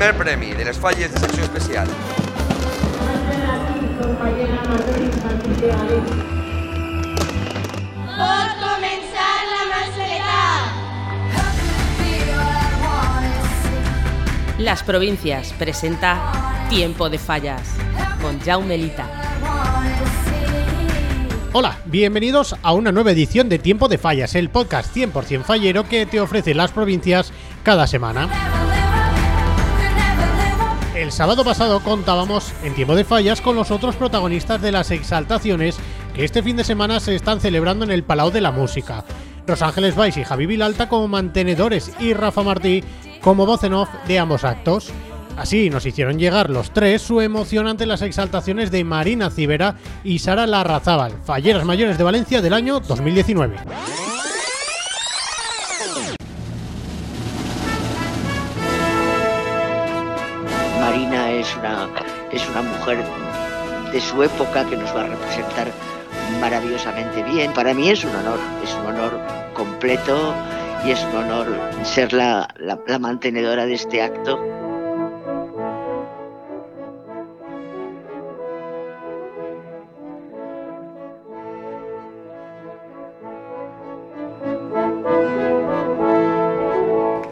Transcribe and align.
primer 0.00 0.16
premi 0.16 0.54
de 0.54 0.64
les 0.64 0.78
falles 0.78 1.12
de 1.12 1.20
secció 1.20 1.42
especial. 1.44 1.86
Pot 8.16 8.54
començar 8.62 9.34
la 9.50 9.66
mascleta. 9.68 10.38
Las 14.56 14.82
Provincias 14.82 15.52
presenta 15.58 16.16
Tiempo 16.70 17.10
de 17.10 17.18
Fallas 17.18 17.74
con 18.22 18.40
Jaume 18.40 18.78
Lita. 18.78 19.06
Hola, 21.52 21.76
bienvenidos 21.84 22.56
a 22.62 22.72
una 22.72 22.90
nueva 22.90 23.10
edición 23.10 23.50
de 23.50 23.58
Tiempo 23.58 23.86
de 23.86 23.98
Fallas, 23.98 24.34
el 24.34 24.48
podcast 24.48 24.96
100% 24.96 25.42
fallero 25.42 25.84
que 25.86 26.06
te 26.06 26.22
ofrece 26.22 26.54
las 26.54 26.70
provincias 26.70 27.34
cada 27.62 27.86
semana. 27.86 28.49
El 31.00 31.12
sábado 31.12 31.44
pasado 31.44 31.80
contábamos 31.80 32.52
en 32.62 32.74
Tiempo 32.74 32.94
de 32.94 33.04
Fallas 33.04 33.40
con 33.40 33.56
los 33.56 33.70
otros 33.70 33.96
protagonistas 33.96 34.60
de 34.60 34.70
las 34.70 34.90
exaltaciones 34.90 35.78
que 36.14 36.26
este 36.26 36.42
fin 36.42 36.58
de 36.58 36.62
semana 36.62 37.00
se 37.00 37.14
están 37.14 37.40
celebrando 37.40 37.86
en 37.86 37.90
el 37.90 38.04
Palau 38.04 38.30
de 38.30 38.42
la 38.42 38.52
Música. 38.52 39.02
Los 39.46 39.62
Ángeles 39.62 39.96
Vais 39.96 40.14
y 40.18 40.24
Javi 40.24 40.44
Vilalta 40.44 40.90
como 40.90 41.08
mantenedores 41.08 41.90
y 42.00 42.12
Rafa 42.12 42.42
Martí 42.42 42.84
como 43.22 43.46
voz 43.46 43.64
en 43.64 43.72
off 43.72 43.88
de 44.06 44.18
ambos 44.18 44.44
actos. 44.44 44.90
Así 45.38 45.70
nos 45.70 45.86
hicieron 45.86 46.18
llegar 46.18 46.50
los 46.50 46.70
tres 46.70 47.00
su 47.00 47.22
emoción 47.22 47.66
ante 47.66 47.86
las 47.86 48.02
exaltaciones 48.02 48.70
de 48.70 48.84
Marina 48.84 49.30
Cibera 49.30 49.76
y 50.04 50.18
Sara 50.18 50.46
Larrazábal, 50.46 51.14
falleras 51.24 51.64
mayores 51.64 51.96
de 51.96 52.04
Valencia 52.04 52.42
del 52.42 52.52
año 52.52 52.78
2019. 52.78 53.56
Es 61.40 61.56
una, 61.56 61.88
es 62.32 62.46
una 62.50 62.62
mujer 62.62 62.98
de 63.92 64.00
su 64.00 64.22
época 64.22 64.64
que 64.66 64.76
nos 64.76 64.94
va 64.94 65.02
a 65.02 65.06
representar 65.06 65.68
maravillosamente 66.40 67.22
bien. 67.24 67.52
Para 67.52 67.74
mí 67.74 67.88
es 67.88 68.04
un 68.04 68.14
honor, 68.14 68.38
es 68.62 68.74
un 68.74 68.86
honor 68.86 69.20
completo 69.54 70.34
y 70.84 70.90
es 70.90 71.02
un 71.04 71.16
honor 71.16 71.46
ser 71.82 72.12
la, 72.12 72.48
la, 72.56 72.98
mantenedora 72.98 73.66
de 73.66 73.74
este 73.74 74.02
acto. 74.02 74.38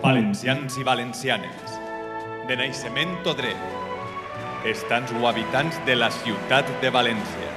Valencians 0.03 0.79
i 0.79 0.85
valencianes, 0.85 1.75
de 2.49 2.57
naixement 2.57 3.19
dret, 3.27 3.88
estants 4.65 5.13
o 5.13 5.29
habitants 5.29 5.79
de 5.87 5.97
la 5.97 6.11
ciutat 6.11 6.69
de 6.83 6.91
València. 6.91 7.53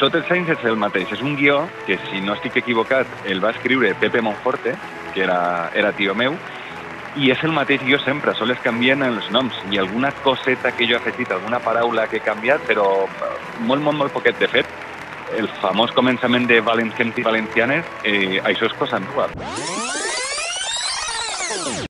Tot 0.00 0.14
els 0.18 0.30
anys 0.34 0.50
és 0.56 0.64
el 0.66 0.76
mateix. 0.76 1.12
És 1.14 1.22
un 1.22 1.36
guió 1.38 1.62
que, 1.86 1.98
si 2.10 2.20
no 2.20 2.34
estic 2.34 2.58
equivocat, 2.60 3.06
el 3.30 3.40
va 3.44 3.54
escriure 3.54 3.94
Pepe 4.00 4.20
Monforte, 4.20 4.74
que 5.14 5.22
era, 5.22 5.70
era 5.74 5.92
tio 5.94 6.16
meu, 6.18 6.34
i 7.14 7.30
és 7.30 7.44
el 7.46 7.54
mateix 7.54 7.84
guió 7.86 8.00
sempre, 8.02 8.34
sols 8.34 8.58
canvien 8.64 9.04
els 9.06 9.30
noms 9.30 9.54
i 9.70 9.78
alguna 9.78 10.10
coseta 10.24 10.72
que 10.74 10.88
jo 10.90 10.96
he 10.96 10.98
afegit, 10.98 11.30
alguna 11.30 11.62
paraula 11.62 12.08
que 12.10 12.18
he 12.18 12.24
canviat, 12.26 12.66
però 12.66 12.88
molt, 13.60 13.80
molt, 13.80 13.98
molt 14.02 14.12
poquet. 14.16 14.38
De 14.42 14.50
fet, 14.50 14.66
el 15.38 15.48
famós 15.62 15.94
començament 15.94 16.50
de 16.50 16.60
Valencians 16.60 17.18
i 17.18 17.26
Valencianes, 17.26 17.86
eh, 18.02 18.40
això 18.42 18.66
és 18.66 18.78
cosa 18.78 18.98
nova. 18.98 19.30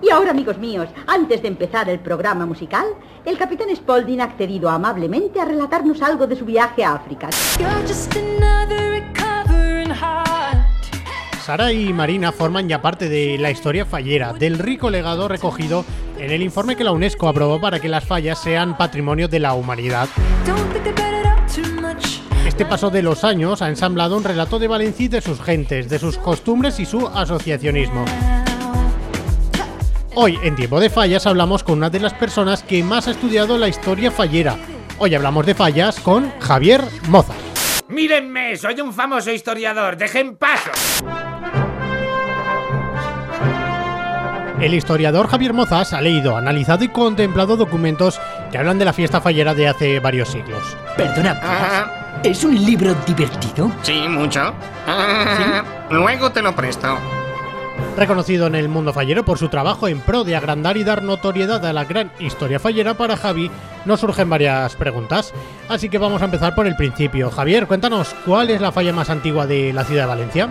Y 0.00 0.11
ahora, 0.11 0.30
amigos 0.30 0.58
míos, 0.58 0.89
antes 1.06 1.42
de 1.42 1.48
empezar 1.48 1.89
el 1.89 2.00
programa 2.00 2.47
musical, 2.47 2.86
el 3.25 3.39
capitán 3.39 3.75
Spaulding 3.75 4.20
ha 4.20 4.25
accedido 4.25 4.69
amablemente 4.69 5.41
a 5.41 5.44
relatarnos 5.44 6.03
algo 6.03 6.27
de 6.27 6.36
su 6.36 6.44
viaje 6.44 6.84
a 6.84 6.94
África. 6.94 7.30
Sara 11.45 11.73
y 11.73 11.92
Marina 11.92 12.33
forman 12.33 12.68
ya 12.68 12.80
parte 12.80 13.08
de 13.11 13.36
la 13.39 13.51
historia 13.51 13.84
fallera, 13.84 14.33
del 14.33 14.58
rico 14.58 14.89
legado 14.89 15.29
recogido 15.29 15.84
en 16.18 16.30
el 16.30 16.42
informe 16.42 16.74
que 16.74 16.84
la 16.84 16.92
UNESCO 16.92 17.29
aprobó 17.29 17.61
para 17.61 17.80
que 17.80 17.89
las 17.89 18.05
fallas 18.05 18.39
sean 18.39 18.79
patrimonio 18.79 19.29
de 19.29 19.40
la 19.40 19.52
humanidad. 19.52 20.08
Este 22.46 22.64
paso 22.64 22.89
de 22.89 23.02
los 23.02 23.24
años 23.24 23.61
ha 23.63 23.68
ensamblado 23.68 24.17
un 24.17 24.24
relato 24.24 24.58
de 24.58 24.68
Valencia 24.68 25.05
y 25.05 25.08
de 25.08 25.20
sus 25.20 25.40
gentes, 25.42 25.90
de 25.90 25.98
sus 25.98 26.17
costumbres 26.17 26.80
y 26.80 26.86
su 26.86 27.07
asociacionismo. 27.08 28.05
Hoy, 30.17 30.39
en 30.42 30.55
Tiempo 30.55 30.79
de 30.80 30.91
Fallas, 30.91 31.27
hablamos 31.27 31.64
con 31.64 31.79
una 31.79 31.91
de 31.91 32.01
las 32.01 32.14
personas 32.14 32.63
que 32.63 32.83
más 32.85 33.08
ha 33.08 33.11
estudiado 33.13 33.58
la 33.58 33.69
historia 33.69 34.11
fallera. 34.11 34.57
Hoy 34.98 35.14
hablamos 35.14 35.45
de 35.45 35.55
fallas 35.55 35.98
con 36.01 36.30
Javier 36.41 36.83
Moza. 37.08 37.33
Mírenme, 37.89 38.57
soy 38.57 38.80
un 38.80 38.92
famoso 38.92 39.30
historiador, 39.33 39.97
dejen 39.97 40.36
paso. 40.36 40.70
El 44.61 44.73
historiador 44.73 45.27
Javier 45.29 45.52
Mozas 45.52 45.92
ha 45.92 46.01
leído, 46.01 46.36
analizado 46.36 46.85
y 46.85 46.89
contemplado 46.89 47.57
documentos 47.57 48.20
que 48.52 48.58
hablan 48.58 48.79
de 48.79 48.85
la 48.85 48.92
fiesta 48.92 49.20
fallera 49.20 49.52
de 49.52 49.69
hace 49.69 49.98
varios 49.98 50.29
siglos. 50.29 50.63
Perdona, 50.96 51.39
Ah, 51.42 52.20
¿es 52.23 52.45
un 52.45 52.55
libro 52.64 52.95
divertido? 53.05 53.70
sí, 53.83 54.07
mucho. 54.08 54.55
Ah, 54.86 55.64
Luego 55.91 56.31
te 56.31 56.41
lo 56.41 56.55
presto. 56.55 56.96
Reconocido 57.96 58.48
en 58.48 58.57
el 58.57 58.68
mundo 58.68 58.92
fallero 58.92 59.24
por 59.24 59.39
su 59.39 59.48
trabajo 59.48 59.86
en 59.86 60.01
pro 60.01 60.24
de 60.24 60.35
agrandar 60.35 60.77
y 60.77 60.85
dar 60.85 61.02
notoriedad 61.02 61.64
a 61.64 61.73
la 61.73 61.85
gran 61.85 62.11
historia 62.18 62.58
fallera, 62.58 62.95
para 62.95 63.17
Javi 63.17 63.51
nos 63.85 64.01
surgen 64.01 64.29
varias 64.29 64.74
preguntas. 64.74 65.33
Así 65.68 65.89
que 65.89 65.98
vamos 65.98 66.20
a 66.20 66.24
empezar 66.24 66.55
por 66.55 66.67
el 66.67 66.74
principio. 66.74 67.30
Javier, 67.30 67.67
cuéntanos, 67.67 68.14
¿cuál 68.27 68.51
es 68.51 68.61
la 68.61 68.73
falla 68.73 68.92
más 68.92 69.11
antigua 69.11 69.46
de 69.46 69.73
la 69.73 69.84
ciudad 69.84 70.02
de 70.02 70.08
Valencia? 70.08 70.48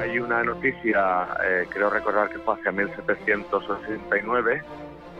Hay 0.00 0.18
una 0.18 0.42
noticia, 0.42 1.28
eh, 1.44 1.66
creo 1.68 1.90
recordar 1.90 2.30
que 2.30 2.38
fue 2.38 2.54
hacia 2.54 2.72
1789, 2.72 4.62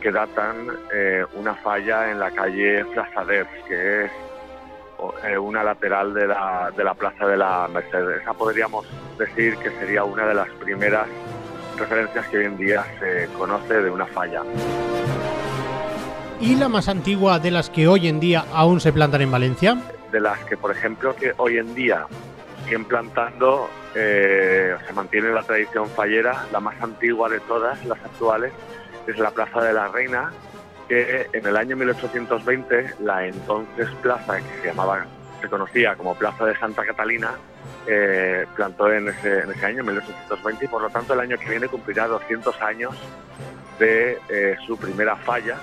que 0.01 0.11
datan 0.11 0.69
eh, 0.93 1.25
una 1.35 1.55
falla 1.55 2.11
en 2.11 2.19
la 2.19 2.31
calle 2.31 2.85
Flassaders, 2.87 3.51
que 3.69 4.05
es 4.05 4.11
o- 5.09 5.27
eh, 5.27 5.39
una 5.39 5.63
lateral 5.63 6.13
de 6.15 6.27
la, 6.27 6.71
de 6.77 6.85
la 6.85 6.95
Plaza 6.95 7.27
de 7.27 7.37
la 7.37 7.69
Merced. 7.73 8.11
Esa 8.21 8.33
podríamos 8.35 8.87
decir 9.19 9.57
que 9.59 9.71
sería 9.79 10.05
una 10.05 10.27
de 10.27 10.35
las 10.35 10.49
primeras 10.63 11.07
referencias 11.79 12.27
que 12.29 12.39
hoy 12.39 12.45
en 12.47 12.57
día 12.57 12.85
se 13.01 13.29
conoce 13.39 13.75
de 13.83 13.91
una 13.91 14.07
falla. 14.07 14.43
¿Y 16.41 16.55
la 16.57 16.69
más 16.69 16.89
antigua 16.89 17.39
de 17.39 17.51
las 17.51 17.71
que 17.71 17.89
hoy 17.89 18.09
en 18.09 18.21
día 18.21 18.45
aún 18.53 18.81
se 18.81 18.93
plantan 18.93 19.23
en 19.23 19.31
Valencia? 19.31 19.77
de 20.13 20.21
las 20.21 20.39
que, 20.45 20.57
por 20.57 20.71
ejemplo, 20.71 21.15
que 21.17 21.33
hoy 21.37 21.59
en 21.59 21.75
día 21.75 22.07
siguen 22.65 22.85
plantando, 22.85 23.69
eh, 23.95 24.75
se 24.87 24.93
mantiene 24.93 25.31
la 25.31 25.43
tradición 25.43 25.89
fallera, 25.91 26.47
la 26.53 26.61
más 26.61 26.81
antigua 26.81 27.29
de 27.29 27.41
todas, 27.41 27.85
las 27.85 27.99
actuales, 27.99 28.53
es 29.07 29.19
la 29.19 29.31
Plaza 29.33 29.61
de 29.63 29.73
la 29.75 29.89
Reina, 29.89 30.31
que 30.89 31.29
en 31.33 31.47
el 31.47 31.57
año 31.57 31.77
1820 31.77 32.95
la 33.01 33.27
entonces 33.27 33.89
plaza, 34.03 34.39
que 34.39 34.61
se 34.63 34.67
llamaba, 34.69 35.07
se 35.41 35.49
conocía 35.49 35.95
como 35.97 36.15
Plaza 36.15 36.47
de 36.47 36.57
Santa 36.57 36.85
Catalina, 36.85 37.33
eh, 37.87 38.47
plantó 38.55 38.93
en 38.93 39.09
ese, 39.09 39.41
en 39.41 39.51
ese 39.51 39.67
año, 39.67 39.85
1820, 39.85 40.65
y 40.65 40.69
por 40.69 40.83
lo 40.83 40.91
tanto 40.91 41.15
el 41.15 41.21
año 41.21 41.39
que 41.39 41.51
viene 41.51 41.69
cumplirá 41.69 42.07
200 42.07 42.61
años 42.63 42.95
de 43.79 44.19
eh, 44.29 44.57
su 44.67 44.77
primera 44.77 45.17
falla, 45.17 45.57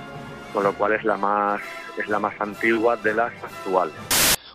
con 0.53 0.63
lo 0.63 0.73
cual 0.73 0.93
es 0.93 1.03
la 1.03 1.17
más 1.17 1.61
es 1.97 2.07
la 2.07 2.19
más 2.19 2.33
antigua 2.39 2.97
de 2.97 3.13
las 3.13 3.33
actuales. 3.43 3.95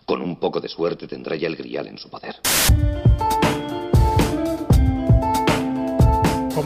Con 0.05 0.21
un 0.21 0.39
poco 0.39 0.59
de 0.59 0.67
suerte 0.67 1.07
tendrá 1.07 1.35
ya 1.35 1.47
el 1.47 1.55
grial 1.55 1.87
en 1.87 1.97
su 1.97 2.09
poder. 2.09 2.35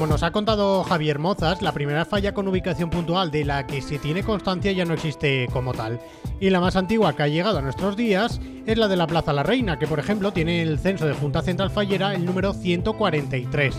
Como 0.03 0.12
nos 0.16 0.24
ha 0.24 0.31
contado 0.31 0.84
Javier 0.84 1.18
Mozas, 1.18 1.62
la 1.62 1.72
primera 1.72 2.03
falla 2.03 2.33
con 2.33 2.45
ubicación 2.50 2.89
puntual 2.89 3.31
de 3.31 3.45
la 3.45 3.66
que 3.66 3.81
se 3.81 4.00
tiene 4.00 4.22
constancia 4.22 4.74
ya 4.74 4.83
no 4.83 4.94
existe 4.95 5.48
como 5.54 5.72
tal. 5.74 5.98
Y 6.42 6.50
la 6.50 6.60
más 6.60 6.75
antigua 6.75 7.16
que 7.16 7.24
ha 7.24 7.30
llegado 7.30 7.60
a 7.60 7.62
nuestros 7.62 7.95
días 7.95 8.42
es 8.66 8.77
la 8.77 8.89
de 8.89 8.98
la 8.98 9.07
Plaza 9.07 9.31
La 9.31 9.44
Reina, 9.44 9.80
que 9.80 9.88
por 9.88 10.00
ejemplo 10.00 10.33
tiene 10.33 10.62
el 10.62 10.77
censo 10.77 11.06
de 11.07 11.13
Junta 11.13 11.42
Central 11.42 11.69
Fallera 11.69 12.13
el 12.16 12.25
número 12.25 12.51
143. 12.51 13.75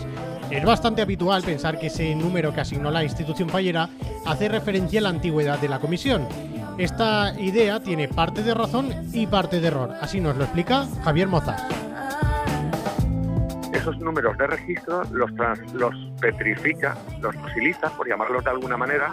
Es 0.49 0.65
bastante 0.65 1.03
habitual 1.03 1.43
pensar 1.43 1.77
que 1.77 1.87
ese 1.87 2.15
número 2.15 2.51
que 2.55 2.61
asignó 2.61 2.89
la 2.89 3.03
institución 3.03 3.47
fallera 3.47 3.87
hace 4.25 4.49
referencia 4.49 5.01
a 5.01 5.03
la 5.03 5.09
antigüedad 5.09 5.59
de 5.59 5.69
la 5.69 5.77
comisión. 5.79 6.27
Esta 6.79 7.39
idea 7.39 7.81
tiene 7.81 8.07
parte 8.07 8.41
de 8.41 8.55
razón 8.55 8.89
y 9.13 9.27
parte 9.27 9.59
de 9.61 9.67
error, 9.67 9.91
así 10.01 10.19
nos 10.19 10.35
lo 10.37 10.45
explica 10.45 10.87
Javier 11.03 11.27
Mozas. 11.27 11.61
esos 13.73 13.99
números 13.99 14.35
de 14.39 14.47
registro 14.47 15.03
los, 15.11 15.31
trans- 15.35 15.73
los 15.73 15.93
petrifica, 16.19 16.97
los 17.21 17.35
fosiliza, 17.35 17.89
por 17.95 18.07
llamarlos 18.07 18.43
de 18.43 18.49
alguna 18.51 18.77
manera, 18.77 19.11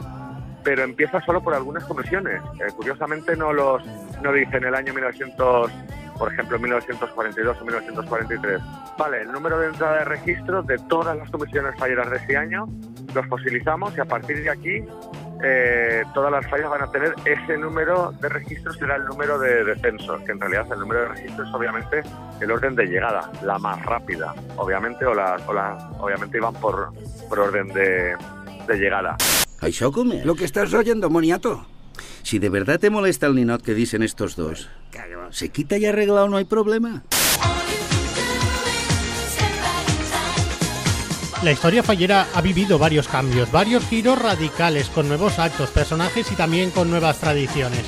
pero 0.62 0.82
empieza 0.82 1.20
solo 1.22 1.42
por 1.42 1.54
algunas 1.54 1.84
comisiones. 1.84 2.40
Eh, 2.60 2.72
curiosamente 2.76 3.36
no 3.36 3.52
los 3.52 3.82
no 4.22 4.32
dice 4.32 4.56
en 4.56 4.64
el 4.64 4.74
año 4.74 4.94
1900, 4.94 5.70
por 6.18 6.32
ejemplo, 6.32 6.58
1942 6.58 7.56
o 7.60 7.64
1943. 7.64 8.60
Vale, 8.96 9.22
el 9.22 9.32
número 9.32 9.58
de 9.58 9.68
entrada 9.68 9.98
de 9.98 10.04
registro 10.04 10.62
de 10.62 10.78
todas 10.88 11.16
las 11.16 11.30
comisiones 11.30 11.74
falleras 11.78 12.10
de 12.10 12.16
ese 12.18 12.36
año 12.36 12.68
los 13.14 13.26
fosilizamos 13.26 13.96
y 13.96 14.00
a 14.00 14.04
partir 14.04 14.42
de 14.42 14.50
aquí 14.50 14.84
eh, 15.42 16.02
todas 16.14 16.30
las 16.30 16.48
fallas 16.48 16.70
van 16.70 16.82
a 16.82 16.90
tener 16.90 17.14
ese 17.24 17.58
número 17.58 18.12
de 18.20 18.28
registros, 18.28 18.76
será 18.76 18.96
el 18.96 19.04
número 19.04 19.38
de 19.38 19.64
descensos, 19.64 20.20
que 20.22 20.32
en 20.32 20.40
realidad 20.40 20.66
el 20.72 20.80
número 20.80 21.00
de 21.00 21.08
registros 21.08 21.48
es 21.48 21.54
obviamente 21.54 22.02
el 22.40 22.50
orden 22.50 22.74
de 22.76 22.86
llegada, 22.86 23.30
la 23.42 23.58
más 23.58 23.84
rápida, 23.84 24.34
obviamente, 24.56 25.04
o 25.04 25.14
las, 25.14 25.46
o 25.48 25.52
las 25.52 25.82
obviamente 25.98 26.38
iban 26.38 26.54
por, 26.54 26.92
por 27.28 27.40
orden 27.40 27.68
de, 27.68 28.16
de 28.66 28.76
llegada. 28.76 29.16
Lo 30.24 30.34
que 30.34 30.44
estás 30.44 30.72
oyendo, 30.74 31.10
moniato. 31.10 31.66
Si 32.22 32.38
de 32.38 32.48
verdad 32.48 32.78
te 32.80 32.90
molesta 32.90 33.26
el 33.26 33.34
ninot 33.34 33.62
que 33.62 33.74
dicen 33.74 34.02
estos 34.02 34.36
dos, 34.36 34.70
se 35.30 35.48
quita 35.48 35.76
y 35.76 35.86
arregla 35.86 36.24
o 36.24 36.28
no 36.28 36.36
hay 36.36 36.44
problema. 36.44 37.02
La 41.42 41.50
historia 41.50 41.82
fallera 41.82 42.28
ha 42.34 42.40
vivido 42.40 42.78
varios 42.78 43.08
cambios, 43.08 43.50
varios 43.50 43.84
giros 43.86 44.16
radicales 44.16 44.88
con 44.88 45.08
nuevos 45.08 45.40
actos, 45.40 45.70
personajes 45.70 46.30
y 46.30 46.36
también 46.36 46.70
con 46.70 46.88
nuevas 46.88 47.18
tradiciones. 47.18 47.82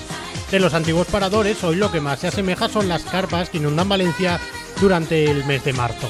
De 0.50 0.58
los 0.58 0.74
antiguos 0.74 1.06
paradores, 1.06 1.62
hoy 1.62 1.76
lo 1.76 1.92
que 1.92 2.00
más 2.00 2.18
se 2.18 2.26
asemeja 2.26 2.68
son 2.68 2.88
las 2.88 3.04
carpas 3.04 3.50
que 3.50 3.58
inundan 3.58 3.88
Valencia 3.88 4.40
durante 4.80 5.30
el 5.30 5.44
mes 5.44 5.62
de 5.62 5.72
marzo. 5.72 6.08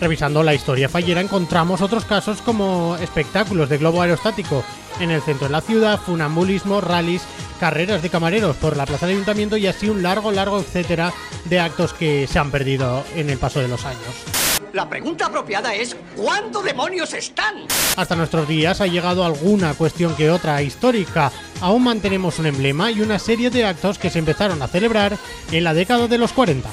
Revisando 0.00 0.42
la 0.42 0.54
historia 0.54 0.88
fallera 0.88 1.20
encontramos 1.20 1.82
otros 1.82 2.06
casos 2.06 2.40
como 2.40 2.96
espectáculos 2.96 3.68
de 3.68 3.76
globo 3.76 4.00
aerostático 4.00 4.64
en 5.00 5.10
el 5.10 5.20
centro 5.20 5.48
de 5.48 5.52
la 5.52 5.60
ciudad, 5.60 6.00
funambulismo, 6.00 6.80
rallies, 6.80 7.22
carreras 7.60 8.00
de 8.00 8.08
camareros 8.08 8.56
por 8.56 8.74
la 8.74 8.86
plaza 8.86 9.06
del 9.06 9.16
ayuntamiento 9.16 9.58
y 9.58 9.66
así 9.66 9.90
un 9.90 10.02
largo, 10.02 10.32
largo 10.32 10.60
etcétera 10.60 11.12
de 11.44 11.60
actos 11.60 11.92
que 11.92 12.26
se 12.26 12.38
han 12.38 12.50
perdido 12.50 13.04
en 13.14 13.28
el 13.28 13.36
paso 13.36 13.60
de 13.60 13.68
los 13.68 13.84
años. 13.84 14.45
La 14.76 14.90
pregunta 14.90 15.24
apropiada 15.24 15.74
es 15.74 15.96
¿cuánto 16.14 16.60
demonios 16.60 17.14
están? 17.14 17.64
Hasta 17.96 18.14
nuestros 18.14 18.46
días 18.46 18.82
ha 18.82 18.86
llegado 18.86 19.24
alguna 19.24 19.72
cuestión 19.72 20.14
que 20.14 20.30
otra 20.30 20.60
histórica. 20.60 21.32
Aún 21.62 21.84
mantenemos 21.84 22.38
un 22.38 22.44
emblema 22.44 22.90
y 22.90 23.00
una 23.00 23.18
serie 23.18 23.48
de 23.48 23.64
actos 23.64 23.98
que 23.98 24.10
se 24.10 24.18
empezaron 24.18 24.60
a 24.60 24.68
celebrar 24.68 25.16
en 25.50 25.64
la 25.64 25.72
década 25.72 26.08
de 26.08 26.18
los 26.18 26.34
40. 26.34 26.68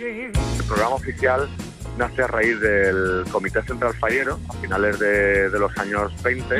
El 0.00 0.64
programa 0.66 0.96
oficial 0.96 1.48
nace 1.96 2.22
a 2.24 2.26
raíz 2.26 2.58
del 2.58 3.26
Comité 3.30 3.62
Central 3.62 3.94
Fallero 3.94 4.40
a 4.48 4.54
finales 4.54 4.98
de, 4.98 5.50
de 5.50 5.58
los 5.60 5.78
años 5.78 6.20
20 6.24 6.56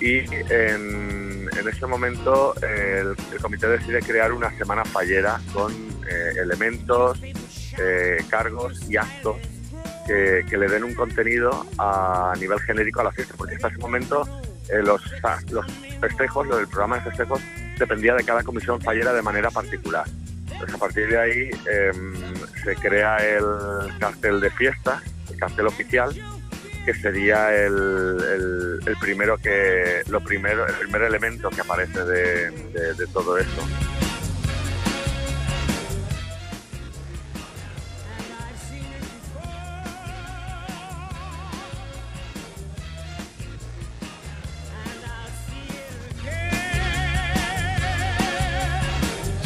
y 0.00 0.18
en, 0.18 1.48
en 1.58 1.68
ese 1.68 1.86
momento 1.86 2.54
el, 2.56 3.14
el, 3.32 3.40
comité 3.40 3.68
decide 3.68 4.00
crear 4.00 4.32
una 4.32 4.50
semana 4.56 4.84
fallera 4.84 5.40
con 5.52 5.89
eh, 6.10 6.32
elementos, 6.42 7.20
eh, 7.78 8.18
cargos 8.28 8.88
y 8.90 8.96
actos 8.96 9.36
que, 10.06 10.56
le 10.56 10.68
den 10.68 10.84
un 10.84 10.94
contenido 10.94 11.66
a 11.78 12.34
nivel 12.38 12.60
genérico 12.60 13.00
a 13.00 13.04
la 13.04 13.12
fiesta, 13.12 13.34
porque 13.36 13.54
hasta 13.54 13.68
ese 13.68 13.78
momento 13.78 14.26
eh, 14.68 14.82
los, 14.82 15.02
los 15.50 15.66
festejos, 16.00 16.46
lo 16.46 16.56
del 16.56 16.68
programa 16.68 16.96
de 16.96 17.02
festejos, 17.02 17.40
dependía 17.78 18.14
de 18.14 18.24
cada 18.24 18.42
comisión 18.42 18.80
fallera 18.80 19.12
de 19.12 19.22
manera 19.22 19.50
particular. 19.50 20.06
Entonces, 20.50 20.74
a 20.74 20.78
partir 20.78 21.08
de 21.08 21.18
ahí 21.18 21.50
eh, 21.70 21.92
se 22.64 22.74
crea 22.76 23.16
el 23.16 23.98
cartel 23.98 24.40
de 24.40 24.50
fiesta, 24.50 25.02
el 25.30 25.36
cartel 25.38 25.66
oficial, 25.66 26.14
que 26.84 26.94
sería 26.94 27.54
el, 27.54 28.80
el, 28.86 28.96
primero 28.98 29.36
que 29.36 30.02
lo 30.08 30.20
primero 30.20 30.66
el 30.66 30.74
primer 30.74 31.02
elemento 31.02 31.50
que 31.50 31.60
aparece 31.60 32.04
de, 32.04 32.50
de, 32.94 33.06
todo 33.12 33.36
esto. 33.38 33.62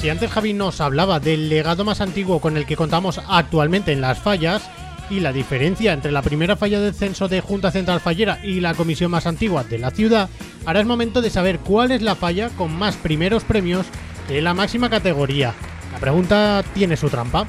Si 0.04 0.10
antes 0.10 0.30
Javi 0.30 0.52
nos 0.52 0.82
hablaba 0.82 1.18
del 1.18 1.48
legado 1.48 1.82
más 1.82 2.02
antiguo 2.02 2.38
con 2.38 2.58
el 2.58 2.66
que 2.66 2.76
contamos 2.76 3.22
actualmente 3.26 3.90
en 3.90 4.02
las 4.02 4.18
fallas, 4.18 4.70
y 5.08 5.20
la 5.20 5.32
diferencia 5.32 5.94
entre 5.94 6.12
la 6.12 6.20
primera 6.20 6.56
falla 6.56 6.78
de 6.78 6.92
censo 6.92 7.26
de 7.26 7.40
Junta 7.40 7.70
Central 7.70 8.00
Fallera 8.00 8.38
y 8.44 8.60
la 8.60 8.74
comisión 8.74 9.10
más 9.10 9.26
antigua 9.26 9.64
de 9.64 9.78
la 9.78 9.92
ciudad, 9.92 10.28
ahora 10.66 10.80
es 10.80 10.86
momento 10.86 11.22
de 11.22 11.30
saber 11.30 11.58
cuál 11.58 11.90
es 11.90 12.02
la 12.02 12.16
falla 12.16 12.50
con 12.50 12.76
más 12.76 12.96
primeros 12.96 13.44
premios 13.44 13.86
de 14.28 14.42
la 14.42 14.52
máxima 14.52 14.90
categoría. 14.90 15.54
La 15.90 15.98
pregunta 16.00 16.62
tiene 16.74 16.98
su 16.98 17.08
trampa. 17.08 17.46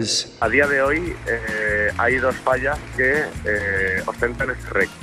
Is... 0.00 0.36
A 0.40 0.48
día 0.48 0.66
de 0.66 0.82
hoy 0.82 1.14
eh, 1.28 1.92
hay 1.96 2.16
dos 2.16 2.34
fallas 2.38 2.76
que 2.96 3.20
eh, 3.44 4.02
ostentan 4.04 4.50
este 4.50 4.68
récord. 4.70 4.98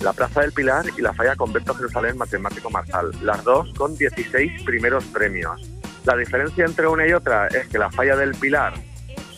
La 0.00 0.12
Plaza 0.12 0.42
del 0.42 0.52
Pilar 0.52 0.84
y 0.96 1.00
la 1.00 1.12
falla 1.12 1.34
Convento 1.34 1.74
Jerusalén 1.74 2.16
Matemático 2.16 2.70
Marsal. 2.70 3.10
Las 3.20 3.42
dos 3.42 3.72
con 3.76 3.96
16 3.96 4.62
primeros 4.62 5.02
premios. 5.06 5.73
La 6.04 6.16
diferencia 6.16 6.64
entre 6.64 6.86
una 6.86 7.06
y 7.06 7.12
otra 7.12 7.48
es 7.48 7.66
que 7.68 7.78
la 7.78 7.90
falla 7.90 8.16
del 8.16 8.32
Pilar 8.32 8.74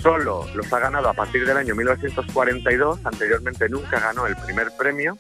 solo 0.01 0.47
los 0.55 0.73
ha 0.73 0.79
ganado 0.79 1.09
a 1.09 1.15
partir 1.15 1.47
del 1.47 1.57
año 1.57 1.75
1942, 1.75 3.01
anteriormente 3.05 3.69
nunca 3.69 4.01
ganó 4.01 4.27
el 4.27 4.37
primer 4.37 4.69
premio, 4.77 5.17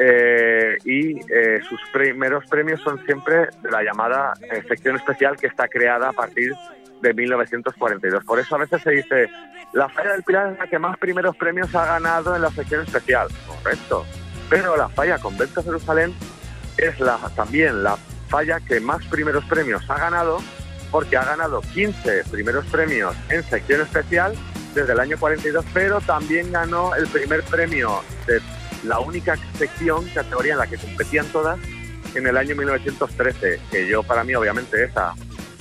eh, 0.00 0.76
y 0.84 1.18
eh, 1.32 1.60
sus 1.68 1.80
primeros 1.92 2.46
premios 2.46 2.80
son 2.82 3.04
siempre 3.04 3.48
de 3.62 3.70
la 3.70 3.82
llamada 3.82 4.34
eh, 4.42 4.62
sección 4.68 4.96
especial 4.96 5.36
que 5.36 5.48
está 5.48 5.66
creada 5.66 6.10
a 6.10 6.12
partir 6.12 6.52
de 7.00 7.14
1942. 7.14 8.24
Por 8.24 8.38
eso 8.38 8.54
a 8.54 8.58
veces 8.58 8.82
se 8.82 8.90
dice, 8.90 9.28
la 9.72 9.88
falla 9.88 10.12
del 10.12 10.22
Pilar 10.22 10.52
es 10.52 10.58
la 10.58 10.66
que 10.68 10.78
más 10.78 10.96
primeros 10.98 11.36
premios 11.36 11.74
ha 11.74 11.84
ganado 11.84 12.36
en 12.36 12.42
la 12.42 12.50
sección 12.50 12.82
especial. 12.82 13.28
Correcto. 13.46 14.04
Pero 14.48 14.76
la 14.76 14.88
falla 14.88 15.18
Convento 15.18 15.62
Jerusalén 15.62 16.14
es 16.76 17.00
la, 17.00 17.18
también 17.34 17.82
la 17.82 17.96
falla 18.28 18.60
que 18.60 18.80
más 18.80 19.04
primeros 19.06 19.44
premios 19.44 19.82
ha 19.88 19.98
ganado 19.98 20.38
porque 20.90 21.16
ha 21.16 21.24
ganado 21.24 21.60
15 21.60 22.24
primeros 22.30 22.64
premios 22.66 23.14
en 23.28 23.42
sección 23.42 23.82
especial 23.82 24.34
desde 24.74 24.92
el 24.92 25.00
año 25.00 25.18
42, 25.18 25.64
pero 25.74 26.00
también 26.00 26.52
ganó 26.52 26.94
el 26.94 27.06
primer 27.08 27.42
premio 27.42 28.02
de 28.26 28.40
la 28.84 29.00
única 29.00 29.36
sección, 29.56 30.08
categoría 30.14 30.52
en 30.52 30.58
la 30.58 30.66
que 30.66 30.76
competían 30.76 31.26
todas, 31.26 31.58
en 32.14 32.26
el 32.26 32.36
año 32.36 32.54
1913, 32.54 33.60
que 33.70 33.88
yo 33.88 34.02
para 34.02 34.24
mí 34.24 34.34
obviamente 34.34 34.84
esa 34.84 35.14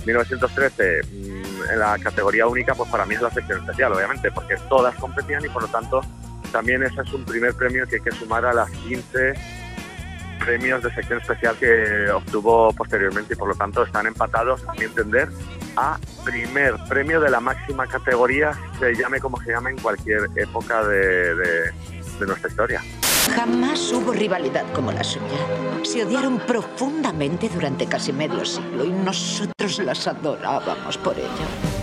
1913 0.06 1.02
en 1.72 1.80
la 1.80 1.98
categoría 2.00 2.48
única, 2.48 2.74
pues 2.74 2.90
para 2.90 3.06
mí 3.06 3.16
es 3.16 3.22
la 3.22 3.32
sección 3.32 3.60
especial, 3.60 3.92
obviamente, 3.94 4.32
porque 4.32 4.56
todas 4.70 4.96
competían 4.96 5.44
y 5.44 5.50
por 5.50 5.64
lo 5.64 5.68
tanto 5.68 6.02
también 6.52 6.82
ese 6.84 7.02
es 7.02 7.14
un 7.14 7.26
primer 7.26 7.54
premio 7.56 7.86
que 7.88 7.96
hay 7.96 8.02
que 8.02 8.12
sumar 8.12 8.46
a 8.46 8.54
las 8.54 8.70
15 8.70 9.34
premios 10.48 10.82
de 10.82 10.94
sección 10.94 11.20
especial 11.20 11.58
que 11.58 12.10
obtuvo 12.10 12.72
posteriormente 12.72 13.34
y 13.34 13.36
por 13.36 13.50
lo 13.50 13.56
tanto 13.56 13.84
están 13.84 14.08
empatados, 14.08 14.64
a 14.66 14.74
mi 14.76 14.86
entender, 14.86 15.28
a 15.76 16.00
primer 16.24 16.76
premio 16.88 17.20
de 17.20 17.30
la 17.30 17.42
máxima 17.42 17.86
categoría, 17.86 18.54
se 18.80 18.96
llame 18.96 19.20
como 19.20 19.42
se 19.42 19.52
llame 19.52 19.72
en 19.72 19.78
cualquier 19.80 20.30
época 20.38 20.86
de, 20.86 21.36
de, 21.36 21.72
de 22.20 22.26
nuestra 22.26 22.50
historia. 22.50 22.82
Jamás 23.36 23.92
hubo 23.92 24.14
rivalidad 24.14 24.64
como 24.74 24.94
la 24.94 25.04
suya. 25.04 25.38
Se 25.84 26.06
odiaron 26.06 26.40
profundamente 26.40 27.50
durante 27.50 27.86
casi 27.86 28.14
medio 28.14 28.46
siglo 28.46 28.86
y 28.86 28.90
nosotros 28.90 29.80
las 29.80 30.08
adorábamos 30.08 30.98
por 30.98 31.18
ello. 31.20 31.77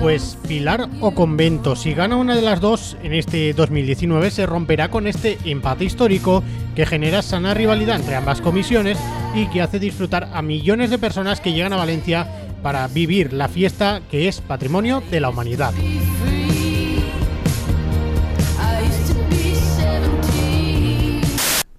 Pues 0.00 0.38
Pilar 0.48 0.88
o 1.00 1.10
Convento, 1.10 1.76
si 1.76 1.92
gana 1.92 2.16
una 2.16 2.34
de 2.34 2.40
las 2.40 2.60
dos 2.60 2.96
en 3.02 3.12
este 3.12 3.52
2019 3.52 4.30
se 4.30 4.46
romperá 4.46 4.90
con 4.90 5.06
este 5.06 5.36
empate 5.44 5.84
histórico 5.84 6.42
que 6.74 6.86
genera 6.86 7.20
sana 7.20 7.52
rivalidad 7.52 7.96
entre 7.96 8.16
ambas 8.16 8.40
comisiones 8.40 8.96
y 9.34 9.46
que 9.48 9.60
hace 9.60 9.78
disfrutar 9.78 10.30
a 10.32 10.40
millones 10.40 10.88
de 10.88 10.96
personas 10.96 11.42
que 11.42 11.52
llegan 11.52 11.74
a 11.74 11.76
Valencia 11.76 12.26
para 12.62 12.88
vivir 12.88 13.34
la 13.34 13.48
fiesta 13.48 14.00
que 14.10 14.26
es 14.26 14.40
patrimonio 14.40 15.02
de 15.10 15.20
la 15.20 15.28
humanidad. 15.28 15.74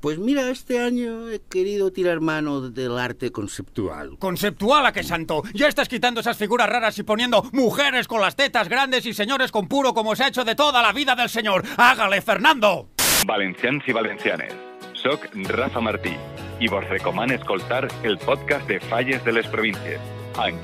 Pues 0.02 0.18
mira, 0.18 0.50
este 0.50 0.80
año 0.80 1.30
he 1.30 1.40
querido 1.40 1.92
tirar 1.92 2.22
mano 2.22 2.70
del 2.72 2.98
arte 2.98 3.32
conceptual. 3.32 4.18
¿Conceptual 4.18 4.84
a 4.88 4.92
qué 4.92 5.04
santo? 5.04 5.44
Ya 5.54 5.68
estás 5.68 5.88
quitando 5.88 6.22
esas 6.22 6.38
figuras 6.38 6.68
raras 6.68 6.98
y 6.98 7.04
poniendo 7.04 7.44
mujeres 7.54 8.08
con 8.08 8.20
las 8.20 8.36
tetas 8.36 8.68
grandes 8.68 9.06
y 9.06 9.14
señores 9.14 9.52
con 9.52 9.68
puro 9.68 9.94
como 9.94 10.16
se 10.16 10.24
ha 10.24 10.30
hecho 10.30 10.44
de 10.44 10.56
toda 10.56 10.82
la 10.82 10.92
vida 10.92 11.16
del 11.16 11.30
señor. 11.30 11.64
¡Hágale, 11.78 12.20
Fernando! 12.22 12.90
Valencians 13.28 13.88
i 13.88 13.94
valencianes. 13.94 14.54
Soc 14.94 15.28
Rafa 15.36 15.80
Martí 15.80 16.16
i 16.60 16.68
vos 16.68 16.88
recomano 16.90 17.34
escoltar 17.34 17.88
el 18.04 18.18
podcast 18.18 18.68
de 18.68 18.80
Falles 18.80 19.24
de 19.24 19.34
les 19.34 19.48
Províncies, 19.48 20.00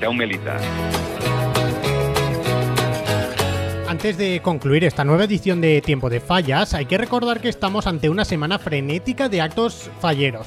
Jaume 0.00 0.26
Lita. 0.26 0.56
Antes 3.98 4.16
de 4.16 4.40
concluir 4.42 4.84
esta 4.84 5.02
nueva 5.02 5.24
edición 5.24 5.60
de 5.60 5.80
Tiempo 5.80 6.08
de 6.08 6.20
Fallas, 6.20 6.72
hay 6.72 6.86
que 6.86 6.98
recordar 6.98 7.40
que 7.40 7.48
estamos 7.48 7.88
ante 7.88 8.08
una 8.08 8.24
semana 8.24 8.60
frenética 8.60 9.28
de 9.28 9.40
actos 9.40 9.90
falleros. 10.00 10.46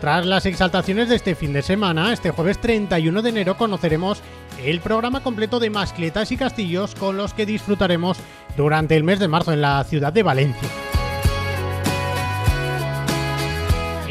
Tras 0.00 0.24
las 0.24 0.46
exaltaciones 0.46 1.08
de 1.08 1.16
este 1.16 1.34
fin 1.34 1.52
de 1.52 1.62
semana, 1.62 2.12
este 2.12 2.30
jueves 2.30 2.60
31 2.60 3.22
de 3.22 3.28
enero 3.28 3.56
conoceremos 3.56 4.22
el 4.64 4.78
programa 4.78 5.20
completo 5.20 5.58
de 5.58 5.68
mascletas 5.68 6.30
y 6.30 6.36
castillos 6.36 6.94
con 6.94 7.16
los 7.16 7.34
que 7.34 7.44
disfrutaremos 7.44 8.18
durante 8.56 8.94
el 8.94 9.02
mes 9.02 9.18
de 9.18 9.26
marzo 9.26 9.52
en 9.52 9.62
la 9.62 9.82
ciudad 9.82 10.12
de 10.12 10.22
Valencia. 10.22 10.68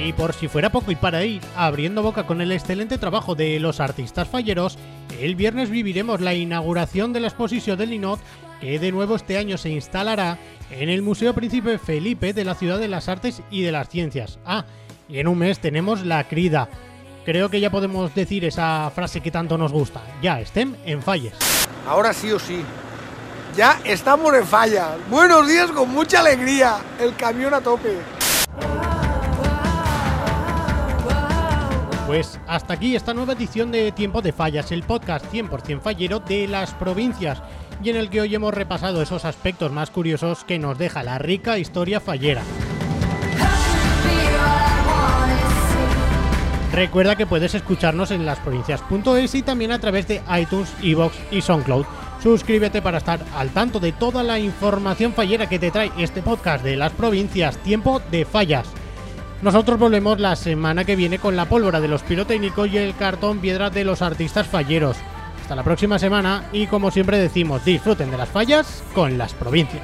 Y 0.06 0.12
por 0.12 0.34
si 0.34 0.50
fuera 0.50 0.70
poco 0.70 0.92
y 0.92 0.96
para 0.96 1.24
ir 1.24 1.42
abriendo 1.56 2.04
boca 2.04 2.28
con 2.28 2.42
el 2.42 2.52
excelente 2.52 2.98
trabajo 2.98 3.36
de 3.36 3.58
los 3.62 3.80
artistas 3.80 4.28
falleros, 4.28 4.78
el 5.20 5.36
viernes 5.36 5.70
viviremos 5.70 6.20
la 6.20 6.34
inauguración 6.34 7.14
de 7.14 7.22
la 7.22 7.28
exposición 7.28 7.78
del 7.78 7.92
Linot, 7.92 8.20
que 8.66 8.80
de 8.80 8.92
nuevo 8.92 9.16
este 9.16 9.38
año 9.38 9.60
se 9.60 9.70
instalará 9.70 10.40
en 10.72 10.90
el 10.90 11.04
Museo 11.04 11.36
Príncipe 11.36 11.78
Felipe 11.78 12.34
de 12.34 12.44
la 12.44 12.56
Ciudad 12.56 12.80
de 12.80 12.88
las 12.88 13.08
Artes 13.10 13.44
y 13.52 13.62
de 13.62 13.72
las 13.72 13.90
Ciencias. 13.90 14.40
Ah, 14.44 14.66
y 15.08 15.20
en 15.20 15.28
un 15.28 15.38
mes 15.38 15.60
tenemos 15.60 16.04
la 16.04 16.28
crida. 16.28 16.68
Creo 17.26 17.50
que 17.50 17.60
ya 17.60 17.70
podemos 17.70 18.16
decir 18.16 18.44
esa 18.44 18.90
frase 18.90 19.22
que 19.22 19.30
tanto 19.30 19.56
nos 19.60 19.72
gusta. 19.72 20.02
Ya 20.20 20.42
estén 20.42 20.76
en 20.84 21.04
falles. 21.04 21.36
Ahora 21.88 22.12
sí 22.12 22.32
o 22.32 22.40
sí. 22.40 22.64
Ya 23.56 23.80
estamos 23.86 24.34
en 24.34 24.48
fallas. 24.48 24.94
Buenos 25.12 25.48
días 25.48 25.70
con 25.70 25.92
mucha 25.92 26.22
alegría. 26.22 26.78
El 27.00 27.16
camión 27.16 27.54
a 27.54 27.62
tope. 27.62 28.00
Pues 32.08 32.40
hasta 32.48 32.76
aquí 32.76 32.96
esta 32.96 33.16
nueva 33.16 33.34
edición 33.34 33.72
de 33.72 33.92
Tiempo 33.92 34.22
de 34.22 34.32
Fallas, 34.32 34.72
el 34.72 34.84
podcast 34.84 35.26
100% 35.34 35.82
fallero 35.82 36.20
de 36.20 36.48
las 36.48 36.72
provincias, 36.76 37.42
y 37.84 37.90
en 37.90 37.96
el 37.96 38.10
que 38.10 38.22
hoy 38.22 38.34
hemos 38.36 38.54
repasado 38.54 39.02
esos 39.02 39.26
aspectos 39.26 39.72
más 39.72 39.90
curiosos 39.90 40.44
que 40.44 40.60
nos 40.60 40.78
deja 40.78 41.04
la 41.04 41.18
rica 41.18 41.58
historia 41.58 42.00
fallera. 42.00 42.42
Recuerda 46.76 47.16
que 47.16 47.26
puedes 47.26 47.56
escucharnos 47.56 48.12
en 48.12 48.26
lasprovincias.es 48.26 49.36
y 49.36 49.42
también 49.44 49.72
a 49.72 49.80
través 49.80 50.10
de 50.10 50.22
iTunes, 50.38 50.74
Evox 50.84 51.16
y 51.32 51.42
SoundCloud. 51.42 51.86
Suscríbete 52.22 52.82
para 52.82 52.98
estar 52.98 53.24
al 53.36 53.52
tanto 53.52 53.80
de 53.80 53.94
toda 53.94 54.24
la 54.24 54.40
información 54.40 55.14
fallera 55.14 55.48
que 55.48 55.58
te 55.58 55.72
trae 55.72 55.92
este 55.98 56.22
podcast 56.22 56.66
de 56.66 56.76
las 56.76 56.92
provincias 56.92 57.58
Tiempo 57.60 58.02
de 58.12 58.26
Fallas. 58.26 58.68
Nosotros 59.42 59.80
volvemos 59.80 60.20
la 60.20 60.36
semana 60.36 60.84
que 60.84 60.96
viene 60.96 61.20
con 61.20 61.36
la 61.36 61.48
pólvora 61.48 61.80
de 61.80 61.88
los 61.88 62.04
pirotécnicos 62.04 62.68
y 62.70 62.78
el 62.78 62.96
cartón 62.96 63.40
piedra 63.40 63.70
de 63.70 63.86
los 63.86 64.02
artistas 64.02 64.48
falleros. 64.48 64.98
Hasta 65.46 65.56
la 65.56 65.64
próxima 65.64 66.00
semana 66.00 66.46
y 66.52 66.66
como 66.66 66.90
siempre 66.90 67.20
decimos, 67.20 67.64
disfruten 67.64 68.10
de 68.10 68.18
las 68.18 68.30
fallas 68.30 68.84
con 68.96 69.16
las 69.20 69.36
provincias. 69.36 69.84